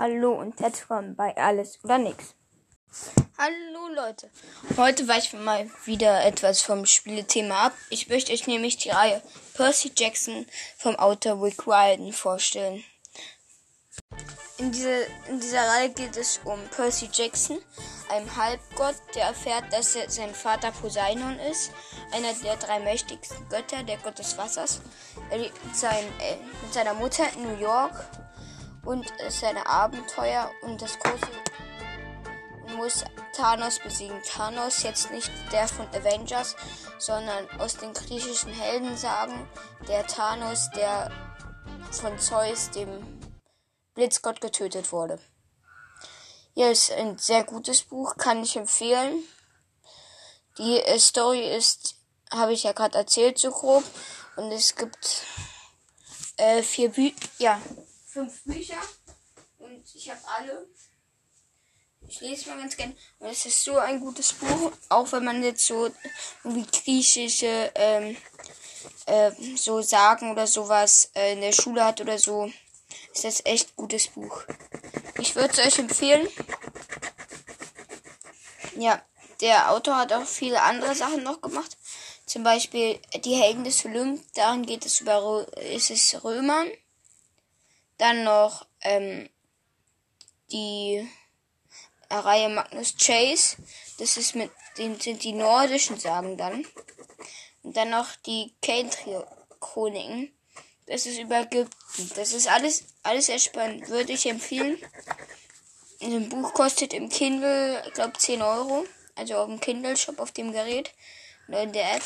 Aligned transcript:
Hallo 0.00 0.34
und 0.34 0.60
herzlich 0.60 0.88
willkommen 0.88 1.16
bei 1.16 1.36
Alles 1.36 1.80
oder 1.82 1.98
Nix. 1.98 2.36
Hallo 3.36 3.88
Leute, 3.92 4.30
heute 4.76 5.08
weichen 5.08 5.40
wir 5.40 5.44
mal 5.44 5.70
wieder 5.86 6.24
etwas 6.24 6.62
vom 6.62 6.86
Spielethema 6.86 7.66
ab. 7.66 7.72
Ich 7.90 8.08
möchte 8.08 8.32
euch 8.32 8.46
nämlich 8.46 8.76
die 8.76 8.90
Reihe 8.90 9.20
Percy 9.54 9.90
Jackson 9.96 10.46
vom 10.76 10.94
Autor 10.94 11.42
Rick 11.42 11.66
Riordan 11.66 12.12
vorstellen. 12.12 12.84
In, 14.58 14.70
diese, 14.70 15.04
in 15.28 15.40
dieser 15.40 15.66
Reihe 15.66 15.90
geht 15.90 16.16
es 16.16 16.40
um 16.44 16.60
Percy 16.68 17.08
Jackson, 17.12 17.58
einem 18.08 18.36
Halbgott, 18.36 18.94
der 19.16 19.24
erfährt, 19.24 19.64
dass 19.72 19.96
er 19.96 20.08
sein 20.08 20.32
Vater 20.32 20.70
Poseidon 20.70 21.40
ist, 21.50 21.72
einer 22.12 22.34
der 22.34 22.56
drei 22.56 22.78
mächtigsten 22.78 23.48
Götter, 23.48 23.82
der 23.82 23.96
Gott 23.96 24.20
des 24.20 24.38
Wassers. 24.38 24.80
Er 25.30 25.38
lebt 25.38 25.58
sein, 25.74 26.04
äh, 26.20 26.36
mit 26.62 26.72
seiner 26.72 26.94
Mutter 26.94 27.24
in 27.34 27.42
New 27.42 27.60
York 27.60 28.08
und 28.88 29.12
seine 29.28 29.66
Abenteuer 29.66 30.50
und 30.62 30.80
das 30.80 30.98
große 30.98 31.28
muss 32.74 33.04
Thanos 33.34 33.80
besiegen. 33.80 34.18
Thanos 34.22 34.82
jetzt 34.82 35.10
nicht 35.10 35.30
der 35.52 35.68
von 35.68 35.86
Avengers, 35.88 36.56
sondern 36.98 37.50
aus 37.60 37.76
den 37.76 37.92
griechischen 37.92 38.50
Helden 38.50 38.96
sagen, 38.96 39.46
der 39.88 40.06
Thanos, 40.06 40.70
der 40.74 41.10
von 41.90 42.18
Zeus, 42.18 42.70
dem 42.70 43.20
Blitzgott, 43.94 44.40
getötet 44.40 44.90
wurde. 44.90 45.18
Hier 46.54 46.70
ist 46.70 46.90
ein 46.90 47.18
sehr 47.18 47.44
gutes 47.44 47.82
Buch, 47.82 48.16
kann 48.16 48.42
ich 48.42 48.56
empfehlen. 48.56 49.22
Die 50.56 50.80
äh, 50.80 50.98
Story 50.98 51.54
ist, 51.54 51.96
habe 52.30 52.54
ich 52.54 52.62
ja 52.62 52.72
gerade 52.72 52.96
erzählt, 52.96 53.38
so 53.38 53.50
grob. 53.50 53.84
Und 54.36 54.50
es 54.50 54.76
gibt 54.76 55.24
äh, 56.38 56.62
vier 56.62 56.88
Bücher, 56.88 57.16
ja, 57.38 57.60
fünf 58.18 58.42
Bücher 58.44 58.80
und 59.58 59.84
ich 59.94 60.10
habe 60.10 60.20
alle. 60.36 60.66
Ich 62.08 62.20
lese 62.20 62.48
mal 62.48 62.58
ganz 62.58 62.76
gern. 62.76 62.96
Und 63.18 63.28
es 63.28 63.46
ist 63.46 63.62
so 63.62 63.76
ein 63.78 64.00
gutes 64.00 64.32
Buch, 64.32 64.72
auch 64.88 65.12
wenn 65.12 65.24
man 65.24 65.42
jetzt 65.42 65.66
so 65.66 65.90
irgendwie 66.42 66.66
griechische 66.70 67.70
ähm, 67.74 68.16
äh, 69.06 69.30
so 69.56 69.82
Sagen 69.82 70.32
oder 70.32 70.46
sowas 70.46 71.10
äh, 71.14 71.34
in 71.34 71.42
der 71.42 71.52
Schule 71.52 71.84
hat 71.84 72.00
oder 72.00 72.18
so. 72.18 72.50
Ist 73.12 73.24
das 73.24 73.44
echt 73.44 73.76
gutes 73.76 74.08
Buch. 74.08 74.42
Ich 75.18 75.36
würde 75.36 75.52
es 75.52 75.66
euch 75.66 75.78
empfehlen. 75.78 76.28
Ja, 78.76 79.02
der 79.40 79.70
Autor 79.70 79.96
hat 79.96 80.12
auch 80.12 80.24
viele 80.24 80.62
andere 80.62 80.94
Sachen 80.94 81.22
noch 81.22 81.40
gemacht. 81.40 81.76
Zum 82.26 82.42
Beispiel 82.42 82.98
die 83.24 83.34
Helden 83.34 83.64
des 83.64 83.84
Olymp. 83.84 84.22
Darin 84.34 84.66
geht 84.66 84.86
es 84.86 85.00
über 85.00 85.46
ist 85.56 85.90
es 85.90 86.24
Römern. 86.24 86.68
Dann 87.98 88.24
noch 88.24 88.66
ähm, 88.82 89.28
die 90.50 91.08
Reihe 92.10 92.48
Magnus 92.48 92.94
Chase. 92.96 93.56
Das 93.98 94.16
ist 94.16 94.34
mit 94.34 94.50
dem 94.78 94.98
sind 95.00 95.24
die 95.24 95.32
nordischen 95.32 95.98
Sagen 95.98 96.36
dann. 96.36 96.64
Und 97.62 97.76
dann 97.76 97.90
noch 97.90 98.14
die 98.26 98.54
Kane-Chroniken. 98.62 100.32
Das 100.86 101.04
ist 101.04 101.18
über 101.18 101.40
Ägypten. 101.40 102.10
Das 102.14 102.32
ist 102.32 102.48
alles, 102.48 102.84
alles 103.02 103.26
sehr 103.26 103.38
spannend. 103.38 103.88
Würde 103.88 104.12
ich 104.12 104.26
empfehlen. 104.26 104.78
Ein 106.00 106.28
Buch 106.28 106.54
kostet 106.54 106.94
im 106.94 107.08
Kindle, 107.08 107.82
ich 107.86 107.92
glaube, 107.92 108.16
10 108.16 108.40
Euro. 108.40 108.86
Also 109.16 109.36
auf 109.36 109.48
dem 109.48 109.60
Kindle-Shop 109.60 110.18
auf 110.20 110.30
dem 110.30 110.52
Gerät. 110.52 110.92
Oder 111.48 111.64
in 111.64 111.72
der 111.72 111.96
App. 111.96 112.02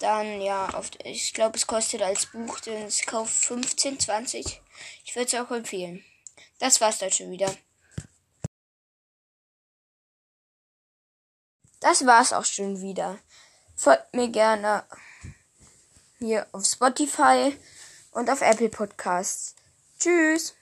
Dann, 0.00 0.40
ja, 0.40 0.70
auf, 0.70 0.90
ich 1.04 1.34
glaube, 1.34 1.56
es 1.56 1.66
kostet 1.66 2.02
als 2.02 2.26
Buch 2.26 2.58
den 2.60 2.88
Kauf 3.06 3.30
15, 3.30 4.00
20. 4.00 4.60
Ich 5.04 5.14
würde 5.14 5.26
es 5.26 5.34
auch 5.34 5.50
empfehlen. 5.50 6.02
Das 6.58 6.80
war's 6.80 6.98
dann 6.98 7.12
schon 7.12 7.30
wieder. 7.30 7.54
Das 11.80 12.04
war's 12.06 12.32
auch 12.32 12.44
schon 12.44 12.80
wieder. 12.80 13.18
Folgt 13.76 14.14
mir 14.14 14.28
gerne 14.28 14.84
hier 16.18 16.46
auf 16.52 16.64
Spotify 16.64 17.56
und 18.12 18.30
auf 18.30 18.40
Apple 18.42 18.68
Podcasts. 18.68 19.54
Tschüss. 19.98 20.54